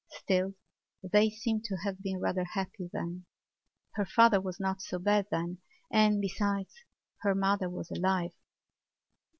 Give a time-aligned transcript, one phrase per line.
[0.09, 0.55] Still
[1.03, 3.25] they seemed to have been rather happy then.
[3.91, 5.59] Her father was not so bad then;
[5.91, 6.73] and besides,
[7.17, 8.33] her mother was alive.